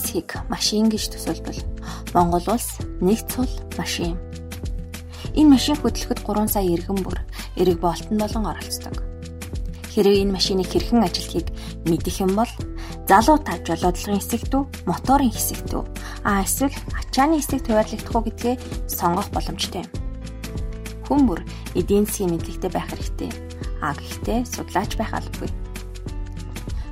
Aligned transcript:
засгийг 0.00 0.32
машин 0.48 0.88
гэж 0.88 1.12
төсөөлбөл 1.12 1.60
Монгол 2.16 2.56
улс 2.56 2.80
нэг 3.04 3.20
цул 3.28 3.48
машин. 3.76 4.16
Энэ 5.36 5.52
машин 5.52 5.76
хөдлөхөд 5.76 6.24
3 6.24 6.48
сая 6.48 6.64
иргэн 6.64 7.04
бүр 7.04 7.20
эрэг 7.60 7.78
болтон 7.84 8.16
болон 8.16 8.48
оролцдог. 8.48 8.96
Хэрэг 9.92 10.24
энэ 10.24 10.32
машиныг 10.32 10.72
хэрхэн 10.72 11.04
ажилтгийг 11.04 11.52
мэдэх 11.84 12.24
юм 12.24 12.32
бол 12.34 12.50
залуу 13.04 13.38
та 13.44 13.60
жолоодлогын 13.60 14.18
хэсэгт 14.18 14.52
үү, 14.56 14.64
моторын 14.88 15.30
хэсэгт 15.34 15.70
үү, 15.76 15.84
а 16.24 16.42
эсвэл 16.46 16.74
ачааны 16.96 17.38
хэсэгт 17.38 17.68
хуваарлагдах 17.68 18.14
уу 18.16 18.24
гэдгээ 18.24 18.56
сонгох 18.88 19.28
боломжтой 19.34 19.84
юм. 19.84 19.90
Хүн 21.06 21.20
бүр 21.26 21.40
эдийн 21.74 22.06
засгийн 22.06 22.38
мэдлэгтэй 22.38 22.70
байх 22.70 22.88
хэрэгтэй. 22.88 23.30
А 23.82 23.94
гэхдээ 23.98 24.46
судлаач 24.46 24.94
байх 24.94 25.10
албагүй. 25.10 25.50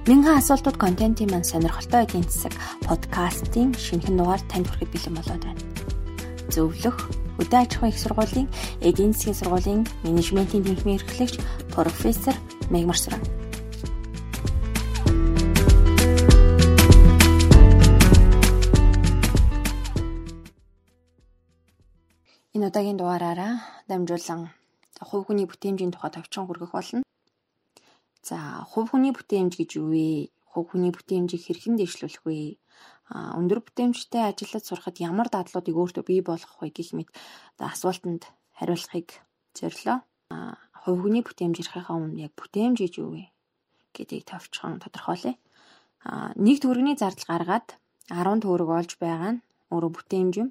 Мянган 0.09 0.41
асуултууд 0.41 0.81
контентын 0.81 1.29
маань 1.29 1.45
сонирхолтой 1.45 2.09
эдийн 2.09 2.25
засаг 2.25 2.57
подкастын 2.89 3.77
шинэхэн 3.77 4.17
дугаар 4.17 4.41
танд 4.49 4.65
хүрэхэд 4.65 4.89
бэлэн 4.93 5.15
болоод 5.21 5.43
байна. 5.45 5.63
Зөвлөх 6.49 6.97
Хөдөө 7.37 7.61
аж 7.61 7.71
ахуйн 7.77 7.93
их 7.93 8.01
сургуулийн 8.01 8.49
эдийн 8.89 9.13
засгийн 9.13 9.37
сургуулийн 9.37 9.81
менежментийн 10.09 10.65
тэнхимийн 10.65 10.99
эрхлэгч 10.99 11.35
профессор 11.77 12.33
Мегмарсран. 12.73 13.21
Энэ 22.57 22.67
удаагийн 22.73 22.97
дугаараараа 22.97 23.61
дамжуулан 23.93 24.41
хувь 25.05 25.25
хүний 25.29 25.45
бүтээмжийн 25.45 25.93
тухай 25.93 26.11
товчхон 26.17 26.49
хүргэх 26.49 26.73
болно. 26.73 27.08
За 28.29 28.61
хувь 28.69 28.93
хүний 28.93 29.17
бүтээмж 29.17 29.57
гэж 29.57 29.81
юу 29.81 29.89
вэ? 29.89 30.29
Хувь 30.53 30.77
хүний 30.77 30.93
бүтээмжийг 30.93 31.49
хэрхэн 31.49 31.81
дэвшлүүлэх 31.81 32.29
вэ? 32.29 32.61
А 33.09 33.33
өндөр 33.41 33.65
бүтээмжтэй 33.65 34.21
ажиллаж 34.29 34.65
сурахад 34.69 35.01
ямар 35.01 35.33
дадлуудыг 35.33 35.73
өөртөө 35.73 36.05
бий 36.05 36.21
болгох 36.21 36.61
вэ 36.61 36.69
гэх 36.69 36.93
мэт 36.93 37.09
асуултанд 37.57 38.29
хариулахыг 38.53 39.25
зорилоо. 39.57 40.05
А 40.29 40.61
хувь 40.85 41.01
хүний 41.09 41.25
бүтээмж 41.25 41.57
ярихаа 41.57 41.97
өмнө 41.97 42.29
яг 42.29 42.37
бүтээмж 42.37 42.77
гэж 42.85 42.95
юу 43.01 43.17
вэ 43.17 43.25
гэдгийг 43.97 44.29
товчхон 44.29 44.77
тодорхойлъё. 44.85 45.33
А 46.05 46.37
нэг 46.37 46.61
төгрөгийн 46.61 47.01
зардал 47.01 47.33
гаргаад 47.33 47.81
10 48.13 48.45
төгрөг 48.45 48.69
олж 48.77 48.93
байгаа 49.01 49.41
нь 49.41 49.45
өөрөө 49.73 49.93
бүтээмж 49.97 50.35
юм. 50.37 50.51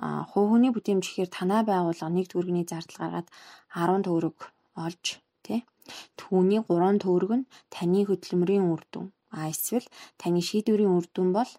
А 0.00 0.24
хувь 0.24 0.56
хүний 0.56 0.72
бүтээмж 0.72 1.04
гэхээр 1.04 1.28
танай 1.28 1.68
байгууллага 1.68 2.16
нэг 2.16 2.32
төгрөгийн 2.32 2.64
зардал 2.64 2.98
гаргаад 3.04 3.28
10 3.76 4.08
төгрөг 4.08 4.38
олж 4.80 5.20
тий 5.44 5.68
Түүний 6.18 6.60
3 6.68 7.02
төгрөг 7.04 7.32
нь 7.38 7.48
таны 7.74 8.00
хөдөлмөрийн 8.08 8.66
үр 8.72 8.82
дүн. 8.92 9.06
А 9.36 9.50
эсвэл 9.52 9.86
таны 10.20 10.40
шийдвэрийн 10.48 10.96
үр 10.96 11.06
дүн 11.14 11.30
бол 11.36 11.50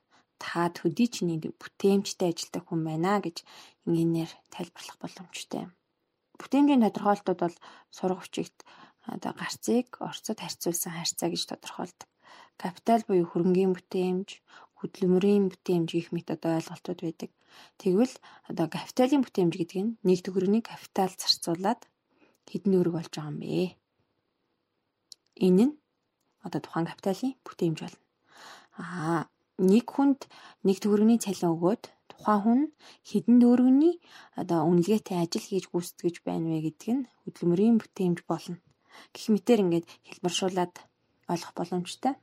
та 0.43 0.69
төдий 0.77 1.09
ч 1.13 1.15
нэг 1.27 1.41
бүтээмжтэй 1.61 2.29
ажилладаг 2.31 2.63
хүн 2.67 2.81
байна 2.87 3.13
гэж 3.25 3.37
ингээнээр 3.87 4.31
тайлбарлах 4.53 4.97
боломжтой. 4.99 5.63
Бүтээмжийн 6.39 6.83
тодорхойлолтууд 6.83 7.39
бол 7.41 7.57
сурах 7.95 8.19
хүчигт 8.21 8.57
одоо 9.13 9.31
гарцыг 9.41 9.87
орцод 10.09 10.37
харьцуулсан 10.41 10.91
харьцаа 10.95 11.29
гэж 11.31 11.43
тодорхойлдог. 11.47 12.09
Капитал 12.57 13.01
буюу 13.07 13.27
хөрөнгийн 13.29 13.71
бүтээмж, 13.75 14.29
хөдөлмөрийн 14.79 15.43
бүтээмж 15.51 15.89
гэх 15.95 16.09
мэт 16.11 16.27
одоо 16.35 16.51
ойлголтууд 16.59 16.99
байдаг. 17.03 17.31
Тэгвэл 17.79 18.15
одоо 18.49 18.67
капиталын 18.75 19.23
бүтээмж 19.23 19.53
гэдэг 19.57 19.79
нь 19.83 19.95
нэг 20.07 20.19
төгрөгийн 20.23 20.65
капитал 20.65 21.11
зарцуулаад 21.21 21.81
хэдэн 22.49 22.71
төгрөг 22.73 22.95
болж 22.95 23.11
байгаа 23.13 23.31
юм 23.31 23.39
бэ? 23.39 23.84
Энэ 25.36 25.66
нь 25.67 25.75
одоо 26.45 26.59
тухайн 26.61 26.88
капиталын 26.88 27.33
бүтээмж 27.45 27.78
болно. 27.81 28.02
Аа 28.79 29.22
нэг 29.59 29.85
хүнд 29.88 30.28
нэг 30.68 30.78
төгрөгийн 30.84 31.23
цалин 31.23 31.56
өгөөд 31.56 31.84
тухайн 32.12 32.41
хүн 32.44 32.62
хэдэн 33.09 33.38
төгрөгийн 33.44 34.00
одоо 34.40 34.59
үнэлгээтэй 34.69 35.18
ажил 35.24 35.45
хийж 35.47 35.66
гүйцэтгэж 35.72 36.16
байна 36.28 36.51
вэ 36.51 36.59
гэдэг 36.72 36.90
нь 36.95 37.07
хөдөлмөрийн 37.24 37.79
бүтээмж 37.79 38.19
болно. 38.28 38.59
Гэх 39.12 39.31
мэтээр 39.31 39.63
ингээд 39.63 39.85
хэлбэршуулаад 40.07 40.74
ойлгох 41.31 41.53
боломжтой. 41.56 42.13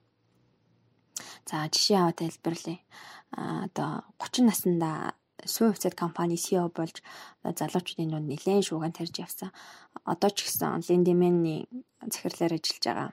За 1.49 1.69
жишээ 1.73 1.99
аваад 2.01 2.21
тайлбарлая. 2.21 2.79
А 3.33 3.65
одоо 3.67 3.91
30 4.21 4.49
наснда 4.49 5.17
сүү 5.45 5.73
хувьцаат 5.73 5.95
компани 5.99 6.37
CEO 6.39 6.71
болж 6.71 7.03
залуучуудын 7.43 8.11
дунд 8.11 8.29
нэлээд 8.31 8.67
шууган 8.67 8.93
тарьж 8.95 9.15
явсан. 9.19 9.51
Одоо 10.05 10.31
ч 10.31 10.47
гэсэн 10.47 10.87
Линдеменний 10.89 11.67
захирлаар 12.03 12.55
ажиллаж 12.59 12.85
байгаа. 12.87 13.11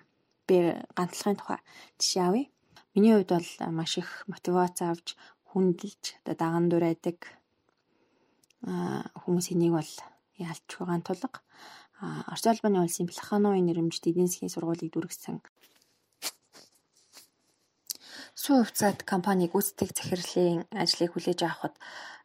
Би 0.47 0.55
ганцлагын 0.97 1.37
тухай 1.37 1.59
жишээ 1.97 2.23
авъя. 2.27 2.45
Миний 2.93 3.13
хувьд 3.13 3.31
бол 3.33 3.49
маш 3.73 3.97
их 3.97 4.09
мотивац 4.27 4.81
авч 4.81 5.17
хүндэлж 5.49 6.03
одоо 6.21 6.35
даган 6.37 6.69
дурайдаг 6.69 7.17
хүмүүс 8.65 9.47
энийг 9.53 9.73
бол 9.77 9.91
ялч 10.37 10.67
байгаа 10.77 10.99
тулг 11.01 11.41
Орос 11.99 12.45
улбаны 12.47 12.79
улсын 12.79 13.11
Плахановын 13.11 13.65
нэрмжт 13.67 14.07
эдийн 14.07 14.27
засгийн 14.31 14.53
сургуулийг 14.53 14.91
дүргсэн 14.93 15.43
Сүү 18.39 18.61
хувьцаат 18.63 18.99
компани 19.11 19.49
гүйцэтгэх 19.51 19.91
захирлын 19.99 20.59
ажлыг 20.71 21.11
хүлээж 21.11 21.39
авахад 21.43 21.75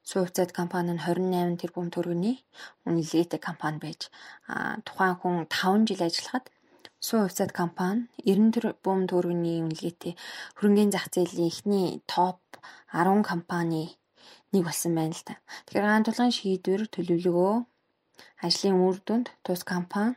сүү 0.09 0.21
хувьцаат 0.23 0.53
компани 0.59 0.95
нь 0.95 1.03
28 1.03 1.59
тэрбум 1.63 1.89
төгрөгийн 1.91 2.39
үнэлгээтэй 2.87 3.41
компани 3.43 3.79
байж 3.83 4.01
тухайн 4.87 5.17
хүн 5.19 5.37
5 5.51 5.89
жил 5.91 6.07
ажиллахад 6.07 6.47
сүү 7.07 7.19
хувьцаат 7.19 7.53
компани 7.61 8.07
90 8.23 8.55
тэрбум 8.55 9.01
төгрөгийн 9.11 9.67
үнэлгээтэй 9.67 10.15
хөрөнгөний 10.55 10.95
зах 10.95 11.11
зээлийн 11.11 11.51
эхний 11.51 11.89
топ 12.07 12.39
10 12.95 13.27
компани 13.31 13.85
нэг 14.55 14.63
болсон 14.71 14.95
байна 14.95 15.19
л 15.19 15.27
та. 15.27 15.43
Тэгэхээр 15.67 15.87
гаан 15.91 16.07
тулгын 16.07 16.37
шийдвэр 16.39 16.83
төлөвлөгөө 16.95 17.55
ажлын 18.47 18.79
үр 18.87 18.97
дүнд 19.03 19.27
тус 19.43 19.67
компани 19.67 20.15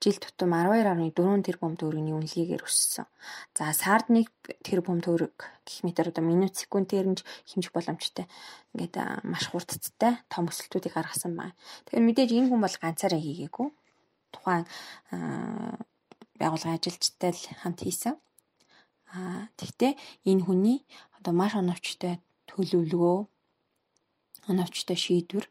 жил 0.00 0.16
тутам 0.20 0.52
12.4 0.52 1.42
тэрбум 1.42 1.74
төгрөгийн 1.80 2.20
үнэлгээгээр 2.20 2.62
өссөн. 2.68 3.08
За 3.56 3.72
сард 3.72 4.12
1 4.12 4.28
тэрбум 4.60 5.00
төгрөг 5.00 5.36
гэх 5.64 5.80
мэтэр 5.88 6.12
одоо 6.12 6.20
минут 6.20 6.52
секундээр 6.52 7.16
нь 7.16 7.20
хэмжих 7.48 7.72
боломжтой. 7.72 8.28
Ингээд 8.76 9.24
маш 9.24 9.48
хурдцтай 9.48 10.20
том 10.28 10.52
өсөлтүүдийг 10.52 10.92
гаргасан 10.92 11.32
байна. 11.32 11.56
Тэгэхээр 11.88 12.06
мэдээж 12.12 12.30
энэ 12.36 12.48
хүн 12.52 12.60
бол 12.60 12.76
ганцаараа 12.76 13.20
хийгээгүй. 13.24 13.68
Тухайн 14.36 14.64
байгууллагын 16.36 16.76
ажилчтай 16.76 17.32
л 17.32 17.42
хамт 17.64 17.80
хийсэн. 17.80 18.14
Аа 19.16 19.48
тэгтээ 19.56 19.96
энэ 20.28 20.44
хүний 20.44 20.84
одоо 21.16 21.32
маш 21.32 21.56
оновчтой 21.56 22.20
төлөвлөгөө 22.52 23.18
оновчтой 24.52 24.98
шийдвэр 25.00 25.48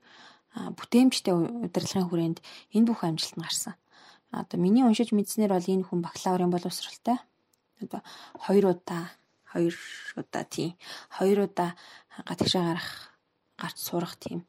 бүтээмжтэй 0.78 1.34
удирдлагын 1.34 2.08
хүрээнд 2.08 2.40
энэ 2.78 2.88
бүх 2.88 3.02
амжилт 3.04 3.36
нь 3.36 3.44
гарсан 3.44 3.76
одоо 4.41 4.57
миний 4.59 4.84
уншиж 4.84 5.16
мэдснээр 5.16 5.51
бол 5.56 5.72
энэ 5.73 5.88
хүн 5.88 6.00
бакалаврын 6.03 6.51
боловсралтай. 6.51 7.18
Одоо 7.84 8.01
хоёр 8.44 8.75
удаа 8.75 9.03
хоёр 9.51 9.75
удаа 10.19 10.44
тийм 10.44 10.75
хоёр 11.16 11.47
удаа 11.47 11.75
гатгшаа 12.28 12.63
гарах 12.68 12.90
гарч 13.56 13.78
сурах 13.79 14.16
тийм 14.19 14.44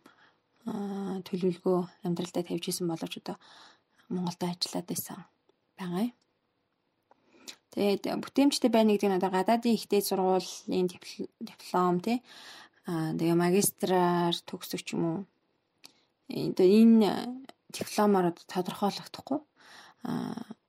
төлөвлөгөө 0.66 1.78
амьдралдаа 2.06 2.42
тавьж 2.42 2.64
исэн 2.68 2.90
боловч 2.90 3.22
одоо 3.22 3.36
Монголд 4.10 4.42
ажиллаад 4.42 4.86
байсан 4.90 5.18
байгаа 5.78 6.10
юм. 6.10 6.14
Тэгээд 7.70 8.02
бүтээмжтэй 8.22 8.70
байна 8.70 8.94
гэдэг 8.94 9.10
нь 9.10 9.18
одоо 9.18 9.30
гадаадын 9.30 9.76
ихтэй 9.78 10.02
сургуулийн 10.02 10.90
диплом 10.90 12.02
тий 12.02 12.18
аа 12.90 13.14
тэгээ 13.18 13.38
магистраар 13.38 14.34
төгсөх 14.46 14.82
ч 14.82 14.94
юм 14.94 15.02
уу. 15.06 15.18
Энэ 16.30 17.10
дипломоор 17.70 18.34
тодорхойлогдохгүй 18.50 19.38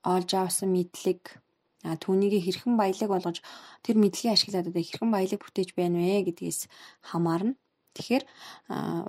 олж 0.04 0.30
авсан 0.34 0.70
мэдлэг 0.74 1.22
түүнийг 1.84 2.34
хэрхэн 2.42 2.74
баялаг 2.76 3.10
болгож 3.10 3.38
тэр 3.86 3.96
мэдлэгийг 4.02 4.34
ашиглаад 4.34 4.70
одоо 4.70 4.84
хэрхэн 4.84 5.12
баялаг 5.14 5.40
бүтээж 5.42 5.70
байна 5.78 6.02
вэ 6.02 6.26
гэдгээс 6.28 6.60
хамаарна. 7.10 7.54
Тэгэхээр 7.96 8.24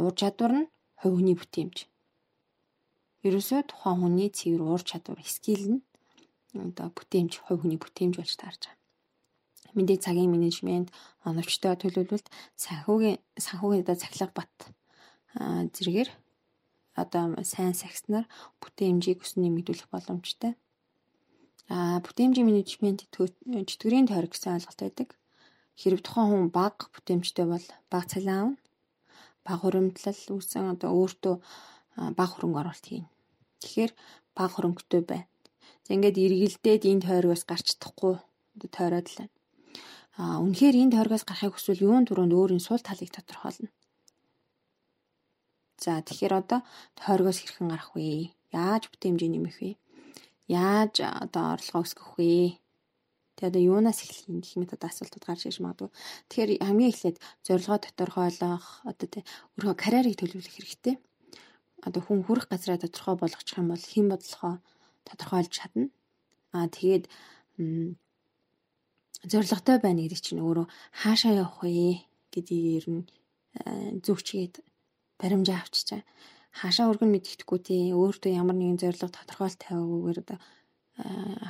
ур 0.05 0.15
чадвар 0.15 0.53
нь 0.65 0.71
хувь 1.01 1.17
хүний 1.17 1.37
бүтээмж. 1.37 1.77
Ерөөсөө 3.27 3.61
тухайн 3.67 3.99
хүний 4.01 4.31
цэвэр 4.31 4.63
ур 4.63 4.83
чадвар, 4.85 5.19
скил 5.25 5.65
нь 5.75 5.81
одоо 6.55 6.89
бүтээмж, 6.93 7.33
хувь 7.45 7.61
хүний 7.65 7.81
бүтээмж 7.81 8.15
болж 8.21 8.35
таарж 8.39 8.63
байгаа. 8.69 8.79
Мэдээ 9.77 9.99
цагийн 10.01 10.33
менежмент, 10.33 10.89
оновчтой 11.29 11.77
төлөвлөлт, 11.77 12.29
санхүүгийн 12.57 13.19
санхүүгийн 13.37 13.85
одоо 13.85 13.97
цахилга 14.01 14.33
бат 14.33 14.55
зэрэгээр 15.75 16.09
одоо 17.03 17.25
сайн 17.47 17.75
сагснаар 17.79 18.27
бүтээмжийг 18.63 19.23
өснө 19.23 19.47
нэмэгдүүлэх 19.47 19.89
боломжтой. 19.91 20.53
Аа 21.71 22.03
бүтээмжийн 22.03 22.49
менежмент 22.49 23.07
чөтгөрийн 23.15 24.09
тойрог 24.09 24.33
гэсэн 24.33 24.57
ойлголт 24.57 24.81
байдаг. 24.83 25.09
Хэрэг 25.79 26.01
тухайн 26.03 26.29
хүн 26.31 26.47
бага 26.51 26.91
бүтээмжтэй 26.91 27.47
бол 27.47 27.67
бага 27.93 28.07
цалин 28.11 28.35
авна. 28.35 28.59
Бага 29.47 29.63
хуримтлал 29.63 30.23
үүсэн 30.35 30.75
одоо 30.75 30.91
өөртөө 30.99 31.35
бага 32.19 32.33
хөрөнгө 32.35 32.61
оруулалт 32.61 32.87
хийнэ. 32.89 33.09
Тэгэхээр 33.63 33.93
бага 34.37 34.53
хөрөнгөтэй 34.55 35.03
байна. 35.07 35.29
За 35.87 35.95
ингээд 35.95 36.19
эргэлдээд 36.19 36.83
энэ 36.91 37.05
тойрогоос 37.07 37.43
гарч 37.47 37.67
чадахгүй 37.79 38.15
тойроод 38.75 39.07
л 39.13 39.19
байна. 39.23 39.35
А 40.19 40.43
үнэхээр 40.43 40.77
энэ 40.83 40.95
тойргоос 40.99 41.25
гарахыг 41.27 41.55
хүсвэл 41.55 41.87
юун 41.87 42.05
түрүүнд 42.07 42.35
өөрийн 42.35 42.63
сул 42.65 42.83
талыг 42.83 43.11
тодорхойлно. 43.15 43.71
За 45.79 46.03
тэгэхээр 46.03 46.35
одоо 46.43 46.61
тойргоос 46.99 47.39
хэрхэн 47.39 47.71
гарах 47.71 47.95
вэ? 47.95 48.35
Яаж 48.51 48.91
бүтээмжээ 48.91 49.31
нэмэх 49.31 49.57
вэ? 49.63 49.71
Яаж 50.51 50.95
одоо 51.07 51.55
орлогоо 51.55 51.87
өсгөх 51.87 52.19
вэ? 52.19 52.59
Тэгээ 53.39 53.51
одоо 53.55 53.63
юунаас 53.63 54.03
эхлэх 54.03 54.27
юм 54.27 54.43
гэх 54.43 54.59
мэт 54.59 54.75
одоо 54.75 54.91
асуултууд 54.91 55.23
гарч 55.23 55.47
ирж 55.47 55.63
магадгүй. 55.63 55.91
Тэгэхээр 56.27 56.51
хамгийн 56.67 56.91
эхлээд 56.91 57.17
зорилгоо 57.47 57.79
тодорхойлох 57.79 58.67
одоо 58.91 59.07
тий 59.07 59.23
өөрөө 59.55 59.77
карьерийг 59.79 60.19
төлөвлөх 60.19 60.55
хэрэгтэй. 60.59 60.99
Одоо 61.87 62.03
хүн 62.03 62.27
хүрэх 62.27 62.51
газраа 62.51 62.83
тодорхой 62.83 63.15
болгочих 63.15 63.63
юм 63.63 63.71
бол 63.71 63.79
хэн 63.79 64.11
бодлохоо 64.11 64.59
тодорхойлж 65.07 65.53
чадна. 65.55 65.87
Аа 66.51 66.67
тэгээд 66.67 67.07
зоригтой 69.31 69.79
байна 69.79 70.03
гэдэг 70.03 70.19
чинь 70.19 70.43
өөрөө 70.43 70.67
хаашаа 70.99 71.39
явах 71.39 71.63
вэ 71.63 72.03
гэдгийг 72.35 72.67
ер 72.83 72.87
нь 72.91 73.03
зүгчгээд 74.03 74.67
баримжаа 75.21 75.59
авчичаа. 75.61 76.03
Хаашаа 76.59 76.91
өргөн 76.91 77.11
мэддэхгүй 77.13 77.59
тий 77.63 77.83
өөртөө 77.93 78.33
ямар 78.41 78.57
нэгэн 78.59 78.81
зориг 78.81 79.03
тодорхойлт 79.13 79.61
тавиагүйгээр 79.63 80.19
одоо 80.25 80.39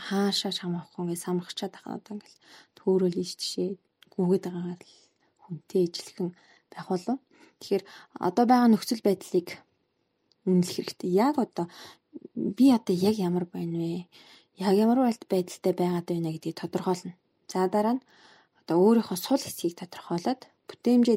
хаашаа 0.08 0.52
хамаахгүй 0.52 1.00
ингээд 1.04 1.24
самрахчаад 1.24 1.72
байгаа 1.72 1.94
одоо 1.96 2.12
ингээд 2.16 2.36
төөрөөл 2.76 3.16
ийш 3.22 3.32
тишээ 3.40 3.70
гүгээд 4.12 4.44
байгаагаар 4.44 4.82
л 4.84 4.94
хүнтэй 5.42 5.82
ижилхэн 5.88 6.28
байх 6.72 6.86
болов. 6.92 7.18
Тэгэхээр 7.60 7.84
одоо 8.28 8.44
байгаа 8.44 8.68
нөхцөл 8.70 9.02
байдлыг 9.06 9.48
үнэлэх 10.44 10.76
хэрэгтэй. 10.76 11.10
Яг 11.16 11.34
одоо 11.40 11.66
би 12.36 12.66
одоо 12.76 12.94
яг 13.08 13.16
ямар 13.16 13.44
байна 13.48 13.76
вэ? 13.80 14.04
Яг 14.60 14.74
ямар 14.76 14.98
байдалтай 15.08 15.72
байгаад 15.72 16.06
байна 16.08 16.32
гэдгийг 16.34 16.56
тодорхойлно. 16.60 17.16
За 17.48 17.68
дараа 17.72 17.96
нь 17.96 18.04
одоо 18.60 18.76
өөрийнхөө 18.84 19.16
сул 19.16 19.40
хэсгийг 19.40 19.80
тодорхойлоод 19.80 20.44
бүтээмжээ 20.68 21.16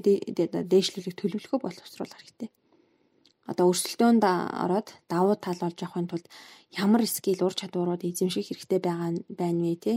дээшлүүлэх 0.71 1.15
төлөвлөгөө 1.19 1.59
боловсруулах 1.61 2.19
хэрэгтэй. 2.19 2.49
Одоо 3.51 3.65
өрсөлдөөнд 3.71 4.23
ороод 4.23 4.89
давуу 5.11 5.35
тал 5.35 5.59
болж 5.59 5.77
авахын 5.83 6.07
тулд 6.07 6.27
ямар 6.71 7.03
скил 7.03 7.41
ур 7.43 7.55
чадварууд 7.57 8.07
эзэмших 8.07 8.47
хэрэгтэй 8.47 8.79
байгаа 8.79 9.11
байна 9.27 9.61
вэ 9.67 9.75
те? 9.75 9.93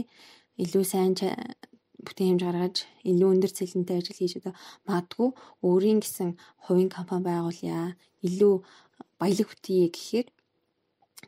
Илүү 0.59 0.83
сайн 0.83 1.13
бүтээмж 2.05 2.41
гаргаж 2.43 2.75
илүү 3.09 3.29
өндөр 3.33 3.51
цалинтай 3.55 3.97
ажил 3.99 4.17
хийж 4.17 4.33
одоо 4.39 4.53
магадгүй 4.87 5.29
өөрийн 5.65 5.99
гэсэн 6.03 6.29
хувийн 6.65 6.91
компани 6.91 7.25
байгуулъя. 7.25 7.95
Илүү 8.27 8.55
баялаг 9.19 9.47
бүтээе 9.49 9.87
гэхээр 9.95 10.27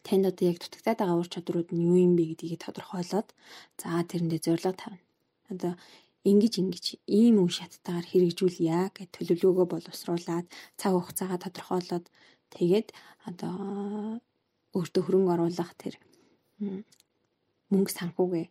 танд 0.05 0.25
одоо 0.29 0.45
яг 0.51 0.57
дутагдаад 0.59 0.99
байгаа 0.99 1.19
ур 1.21 1.29
чадварууд 1.31 1.69
нь 1.73 1.85
юу 1.89 1.97
юм 2.05 2.13
бэ 2.17 2.23
гэдгийг 2.35 2.61
тодорхойлоод 2.63 3.29
за 3.79 4.03
тэрэндээ 4.09 4.41
зорилго 4.45 4.73
тавина. 4.75 5.05
Одоо 5.53 5.73
ингэж 6.29 6.53
ингэж 6.61 6.85
ийм 7.19 7.35
үе 7.43 7.51
шаттайгаар 7.57 8.07
хэрэгжүүлъя 8.11 8.81
гэж 8.95 9.09
төлөвлөгөөгөө 9.15 9.67
боловсруулад 9.71 10.45
цаг 10.79 10.91
хугацаагаа 10.93 11.39
тодорхойлоод 11.43 12.05
тэгээд 12.55 12.87
одоо 13.29 13.55
өөртөө 14.77 15.03
хөрөнгө 15.03 15.33
оруулах 15.35 15.71
тэр 15.81 15.95
мөнгө 17.71 17.91
санхүүгээ 17.99 18.45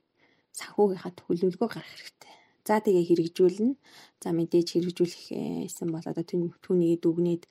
санхүүгийнхаа 0.58 1.12
төлөвлөгөө 1.20 1.69
гаргах 1.73 1.96
хэрэгтэй. 1.96 2.34
За 2.67 2.82
тэгээ 2.84 3.05
хэрэгжүүлнэ. 3.08 3.73
За 4.22 4.29
мэдээж 4.37 4.69
хэрэгжүүлэхсэн 4.72 5.88
бол 5.93 6.06
одоо 6.11 6.25
түүнийг 6.25 6.99
дүгнээд 7.05 7.43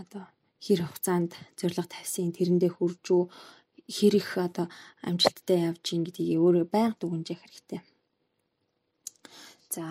одоо 0.00 0.24
хэр 0.64 0.80
хугацаанд 0.86 1.32
зориг 1.58 1.86
тавьсан 1.90 2.32
тэрэндээ 2.32 2.72
хүрж 2.74 3.04
үү 3.12 3.24
хэр 3.96 4.14
их 4.20 4.30
одоо 4.46 4.66
амжилттай 5.08 5.58
явж 5.68 5.84
ийн 5.92 6.02
гэдгийг 6.06 6.40
өөрөө 6.40 6.66
байнга 6.72 6.98
дүгнжих 7.00 7.40
хэрэгтэй. 7.42 7.80
За 9.74 9.84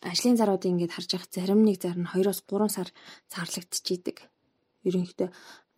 ажлын 0.00 0.36
заруудыг 0.36 0.70
ингээд 0.70 0.94
харж 0.94 1.10
явах 1.16 1.28
зарим 1.32 1.60
нэг 1.64 1.76
зар 1.80 1.96
нь 1.96 2.08
2-оос 2.08 2.40
3 2.48 2.68
сар 2.76 2.88
зарлагдчихийдэг. 3.32 4.16
Ерөнхийдөө 4.88 5.28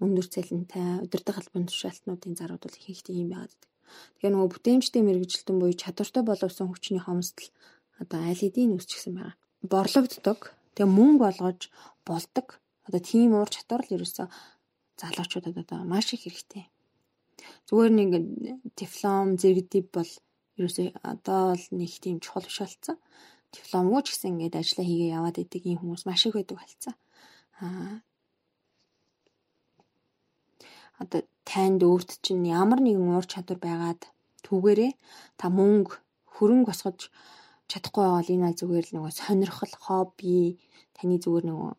өндөр 0.02 0.26
цалинтай 0.26 1.02
удирдах 1.02 1.38
албан 1.38 1.66
тушаалтнуудын 1.66 2.38
зарууд 2.38 2.62
бол 2.62 2.78
ихэнхдээ 2.78 3.14
ийм 3.18 3.30
байгаад 3.30 3.54
байдаг. 3.54 3.70
Тэгэхээр 4.18 4.34
нөгөө 4.34 4.50
бүтээмжтэй 4.52 5.02
мэрэгжилтэн 5.04 5.56
буюу 5.58 5.74
чадвартай 5.78 6.22
боловсон 6.26 6.66
хүчний 6.70 7.02
хомсдол 7.02 7.48
одоо 8.02 8.18
аль 8.22 8.40
хэдийн 8.42 8.74
үүсчихсэн 8.74 9.12
байгаа. 9.14 9.36
Борлогддог. 9.62 10.40
Тэгээ 10.74 10.90
мөнгө 10.96 11.24
олгож 11.30 11.60
болдог. 12.06 12.46
Одоо 12.86 13.00
тийм 13.02 13.30
уур 13.38 13.50
чадвар 13.50 13.82
л 13.86 13.94
ерөөсөө 13.94 14.26
залуучуудад 14.98 15.56
одоо 15.62 15.78
маш 15.86 16.14
их 16.14 16.26
хэрэгтэй. 16.26 16.66
Зүгээр 17.66 17.92
нэг 17.94 18.10
диплом, 18.78 19.38
зэрэгдэв 19.38 19.84
бол 19.94 20.10
ерөөсөө 20.58 20.86
одоо 21.12 21.56
л 21.56 21.66
нэг 21.72 21.92
тийм 22.02 22.16
чухал 22.24 22.46
биш 22.46 22.58
болсон. 22.60 22.96
Дипломгүй 23.52 24.00
ч 24.04 24.06
гэсэн 24.12 24.30
ингээд 24.32 24.58
ажиллаа 24.60 24.86
хийгээ 24.88 25.14
яваад 25.18 25.36
идэг 25.42 25.62
ийм 25.68 25.78
хүмүүс 25.80 26.02
маш 26.08 26.22
их 26.26 26.36
байдаг 26.36 26.56
болсон. 26.60 26.94
Аа 27.60 28.00
одоо 31.02 31.20
танд 31.48 31.80
өөрт 31.82 32.10
чинь 32.24 32.46
ямар 32.46 32.80
нэгэн 32.82 33.10
уур 33.12 33.26
чадвар 33.26 33.58
байгаад 33.66 34.02
түүгээрээ 34.46 34.92
та 35.40 35.46
мөнгө 35.58 35.92
хөрөнгө 36.34 36.68
босгож 36.70 37.00
чадахгүй 37.70 38.06
бол 38.06 38.32
энэ 38.34 38.58
зүгээр 38.60 38.86
л 38.88 38.94
нөгөө 38.96 39.12
сонирхол 39.20 39.74
хобби 39.84 40.60
таны 40.96 41.16
зүгээр 41.24 41.44
нөгөө 41.50 41.72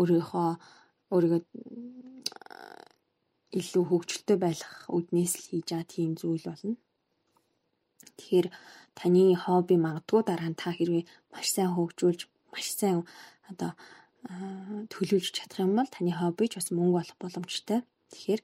өөрийнхөө 0.00 0.48
өөрийгөө 1.14 1.42
илүү 3.60 3.84
хөгжилтэй 3.90 4.38
байх 4.38 4.62
үднээс 4.96 5.32
л 5.40 5.46
хийж 5.50 5.68
байгаа 5.70 5.92
тийм 5.94 6.10
зүйл 6.20 6.44
болно. 6.46 6.76
Тэгэхээр 8.20 8.48
таны 8.92 9.32
хобби 9.32 9.80
магадгүй 9.80 10.20
дараа 10.28 10.52
нь 10.52 10.60
та 10.60 10.76
хэрвээ 10.76 11.08
маш 11.32 11.46
сайн 11.56 11.72
хөгжүүлж, 11.72 12.20
маш 12.52 12.66
сайн 12.76 13.08
одоо 13.48 13.72
төлөвлөж 14.92 15.32
чадах 15.32 15.64
юм 15.64 15.72
бол 15.80 15.88
таны 15.88 16.12
хобби 16.12 16.52
ч 16.52 16.60
бас 16.60 16.68
мөнгө 16.68 17.00
олох 17.00 17.16
боломжтой. 17.16 17.80
Тэгэхээр 18.12 18.42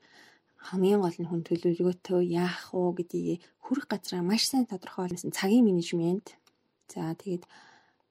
хамгийн 0.72 1.00
гол 1.04 1.16
нь 1.20 1.28
хүн 1.28 1.44
төлөвлөгөөтэй 1.44 2.24
яах 2.32 2.72
уу 2.72 2.96
гэдгийг 2.96 3.44
хүрх 3.60 3.84
газраа 3.92 4.24
маш 4.24 4.48
сайн 4.48 4.64
тодорхойлсон 4.64 5.36
цагийн 5.36 5.68
менежмент. 5.68 6.40
За 6.88 7.12
тэгээд 7.12 7.44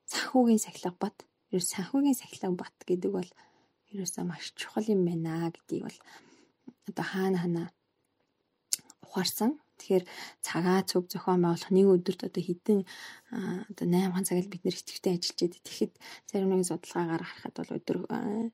санхүүгийн 0.06 0.61
сахилга 0.61 0.94
бат. 0.94 1.18
Ерөөс 1.50 1.73
санхүүгийн 1.73 2.19
сахилга 2.21 2.53
бат 2.53 2.75
гэдэг 2.85 3.11
бол 3.11 3.29
ерөөсөө 3.89 4.23
маш 4.29 4.53
чухал 4.53 4.85
юм 4.85 5.01
байна 5.09 5.50
гэдгийг 5.50 5.83
бол 5.89 6.00
одоо 6.89 7.06
хаана 7.06 7.38
хана 7.41 7.63
ухаарсан. 9.01 9.57
Тэгэхээр 9.79 10.05
цагаа 10.45 10.79
цөв 10.89 11.03
зохион 11.11 11.44
байгуулах 11.44 11.71
нэг 11.75 11.87
өдөрт 11.95 12.21
одоо 12.27 12.44
хэдэн 12.44 12.79
одоо 13.71 13.85
8 13.85 14.27
цаг 14.27 14.37
л 14.39 14.51
бид 14.51 14.63
нэр 14.63 14.77
идэвхтэй 14.79 15.13
ажиллаж 15.15 15.39
байдаг. 15.41 15.61
Тэгэхэд 15.67 15.94
зарим 16.29 16.49
нэгэн 16.51 16.69
судалгаагаар 16.69 17.23
харахад 17.27 17.55
бол 17.59 17.75
өдөр 17.77 17.97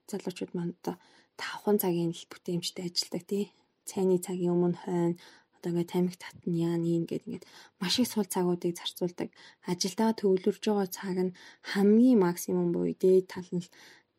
залуучууд 0.09 0.51
маань 0.57 0.75
одоо 0.81 0.95
5 1.37 1.81
цагийн 1.83 2.11
л 2.11 2.29
бүтээмжтэй 2.31 2.85
ажилладаг 2.89 3.23
тий. 3.29 3.45
Цайны 3.89 4.17
цагийн 4.17 4.53
өмнө 4.53 4.77
хойно 4.81 5.17
одоо 5.61 5.69
ингээд 5.77 5.93
тамхи 5.93 6.17
татна 6.17 6.53
яа 6.57 6.77
нин 6.81 7.05
гэд 7.05 7.25
ингээд 7.29 7.45
маш 7.77 8.01
их 8.01 8.09
сул 8.09 8.25
цагуудыг 8.25 8.73
зарцуулдаг. 8.73 9.29
Ажилдаа 9.69 10.17
төвлөрж 10.17 10.63
байгаа 10.65 10.89
цаг 10.89 11.17
нь 11.21 11.37
хамгийн 11.71 12.17
максимум 12.17 12.73
буюу 12.73 12.97
дээд 12.97 13.29
тал 13.29 13.49
нь 13.53 13.65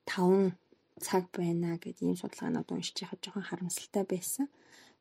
5 0.07 0.55
цаг 1.03 1.25
байна 1.35 1.83
гэдэг 1.83 2.07
ийм 2.07 2.17
судалгаанууд 2.19 2.69
уншиж 2.71 2.97
яхад 3.03 3.21
жоохон 3.23 3.43
харамсалтай 3.47 4.05
байсан. 4.07 4.47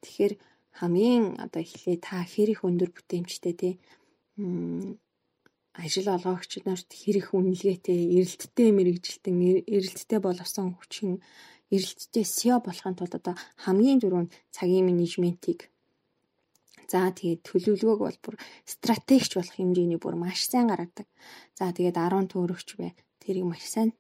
Тэгэхээр 0.01 0.33
хамгийн 0.79 1.25
одоо 1.43 1.61
эхлээ 1.65 1.97
та 1.99 2.23
хэр 2.23 2.49
их 2.53 2.61
өндөр 2.67 2.89
бүтээмжтэй 2.95 3.53
тий 3.61 3.73
ажил 5.83 6.07
олгогч 6.15 6.51
нарт 6.67 6.89
хэр 6.91 7.17
их 7.21 7.29
үнэлгээтэй 7.37 7.99
эрэлттэй 8.17 8.69
мэрэгжилтэн 8.75 9.35
эрэлттэй 9.75 10.19
боловсон 10.23 10.67
хүчин 10.75 11.11
эрэлттэй 11.73 12.25
SEO 12.27 12.57
болохын 12.63 12.95
тулд 12.95 13.13
одоо 13.19 13.35
хамгийн 13.63 13.99
түрүүнд 14.03 14.31
цагийн 14.55 14.87
менежментийг 14.87 15.71
За 16.91 17.07
тэгээд 17.07 17.47
төлөвлөгөөг 17.47 17.99
бол 18.03 18.19
бүр 18.19 18.35
стратегч 18.67 19.31
болох 19.39 19.55
хэмжээний 19.55 19.95
бүр 19.95 20.19
маш 20.19 20.43
сайн 20.43 20.67
гаргадаг. 20.67 21.07
За 21.55 21.71
тэгээд 21.71 21.95
10 21.95 22.27
төөрөгч 22.27 22.69
бай. 22.75 22.91
Тэрийг 23.23 23.47
маш 23.47 23.63
сайн 23.63 23.95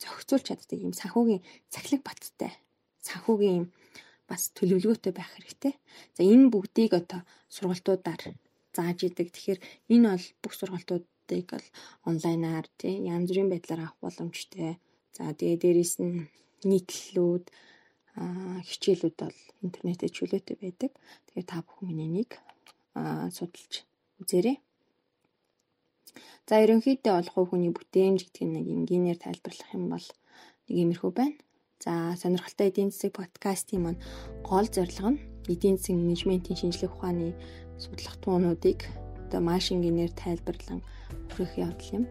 зохицуулж 0.00 0.48
чаддаг 0.48 0.80
юм 0.80 0.96
санхүүгийн 0.96 1.44
цахилгаан 1.68 2.00
баттай. 2.00 2.52
Санхүүгийн 3.04 3.56
юм 3.60 3.66
бас 4.30 4.54
төлөвлөгөөтэй 4.54 5.12
байх 5.12 5.30
хэрэгтэй. 5.34 5.74
За 6.14 6.22
энэ 6.22 6.54
бүгдийг 6.54 6.94
одоо 6.94 7.20
сургалтуудаар 7.50 8.22
зааж 8.76 8.98
идэг. 9.10 9.28
Тэгэхээр 9.34 9.60
энэ 9.90 10.06
бол 10.14 10.26
бүх 10.42 10.54
сургалтуудыг 10.54 11.46
бол 11.50 11.66
онлайнаар 12.06 12.66
тий 12.78 12.94
янз 13.10 13.28
бүрийн 13.34 13.50
байдлаар 13.50 13.80
авах 13.90 13.98
боломжтой. 13.98 14.78
За 15.16 15.34
тэгээ 15.34 15.58
дээрэс 15.62 15.94
нь 15.98 16.30
нийтлэлүүд 16.70 17.44
хичээлүүд 18.70 19.16
бол 19.18 19.38
интернетээр 19.66 20.12
чөлөөтэй 20.14 20.56
байдаг. 20.62 20.90
Тэгэхээр 21.26 21.50
та 21.50 21.58
бүхэн 21.66 21.98
энийг 22.06 22.30
судалж 23.36 23.72
үзээрэй. 24.22 24.56
За 26.48 26.58
ерөнхийдөө 26.64 27.12
бол 27.16 27.30
хувь 27.34 27.48
хүний 27.50 27.72
бүтээмж 27.74 28.20
гэдэг 28.26 28.46
нэг 28.50 28.66
энгийнээр 28.74 29.18
тайлбарлах 29.22 29.70
юм 29.74 29.84
бол 29.94 30.06
нэг 30.66 30.74
иймэрхүү 30.78 31.12
байна. 31.14 31.38
За 31.84 32.14
сонирхолтой 32.20 32.68
эдийн 32.68 32.90
засаг 32.92 33.12
подкастын 33.16 33.80
маань 33.82 34.02
гол 34.44 34.68
зорилго 34.68 35.16
нь 35.16 35.22
эдийн 35.48 35.76
засгийн 35.80 36.04
менежментийн 36.04 36.60
шинжлэх 36.60 36.92
ухааны 36.92 37.32
судлах 37.80 38.16
туунуудыг 38.20 38.84
одоо 39.24 39.40
маш 39.40 39.72
энгийнээр 39.72 40.12
тайлбарлан 40.12 40.84
хүргэх 41.32 41.56
явдал 41.56 41.96
юм. 41.96 42.04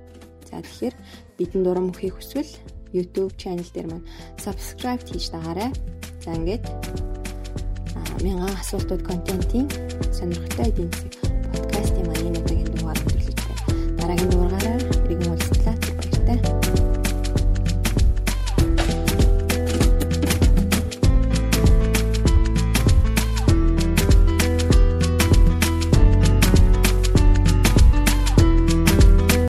За 0.50 0.58
тэгэхээр 0.66 0.96
бидэнд 1.38 1.70
урам 1.70 1.90
өгөхийг 1.94 2.18
хүсвэл 2.18 2.54
YouTube 2.98 3.38
channel 3.38 3.70
дээр 3.70 3.88
маань 3.94 4.10
subscribe 4.42 5.06
хийж 5.06 5.30
дагаарай. 5.30 5.70
За 6.26 6.34
ингээд 6.34 6.66
мянган 8.26 8.58
асуултууд 8.58 9.06
контентын 9.06 9.70
сонирхолтой 10.18 10.66
эдийн 10.74 10.90
засаг 10.90 11.19